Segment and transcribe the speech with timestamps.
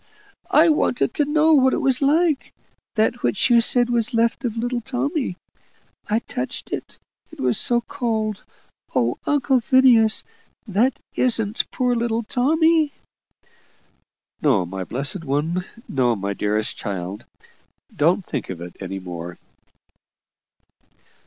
[0.49, 2.53] I wanted to know what it was like
[2.95, 5.35] that which you said was left of little Tommy.
[6.09, 6.97] I touched it
[7.31, 8.41] it was so cold.
[8.95, 9.17] Oh!
[9.27, 10.23] Uncle Phineas!
[10.67, 12.91] THAT isn't poor little Tommy?"
[14.41, 17.25] "No, my blessed one no, my dearest child!
[17.95, 19.37] Don't think of it any more."